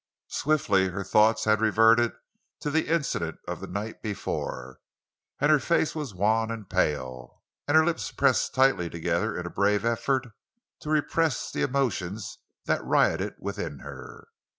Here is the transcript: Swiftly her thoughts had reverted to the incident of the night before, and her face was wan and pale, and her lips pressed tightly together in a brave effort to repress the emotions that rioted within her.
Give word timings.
Swiftly 0.33 0.87
her 0.87 1.03
thoughts 1.03 1.43
had 1.45 1.61
reverted 1.61 2.13
to 2.59 2.71
the 2.71 2.87
incident 2.87 3.37
of 3.47 3.59
the 3.59 3.67
night 3.67 4.01
before, 4.01 4.79
and 5.39 5.51
her 5.51 5.59
face 5.59 5.93
was 5.93 6.11
wan 6.15 6.49
and 6.49 6.71
pale, 6.71 7.43
and 7.67 7.77
her 7.77 7.85
lips 7.85 8.09
pressed 8.11 8.55
tightly 8.55 8.89
together 8.89 9.37
in 9.39 9.45
a 9.45 9.49
brave 9.51 9.85
effort 9.85 10.33
to 10.79 10.89
repress 10.89 11.51
the 11.51 11.61
emotions 11.61 12.39
that 12.65 12.83
rioted 12.83 13.35
within 13.37 13.77
her. 13.81 14.27